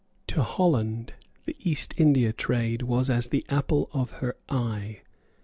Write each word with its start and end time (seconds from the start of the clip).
To 0.29 0.41
Holland 0.41 1.13
the 1.45 1.55
East 1.59 1.93
India 1.95 2.33
trade 2.33 2.81
was 2.81 3.07
as 3.07 3.27
the 3.27 3.45
apple 3.49 3.87
of 3.93 4.13
her 4.13 4.35
eye. 4.49 5.03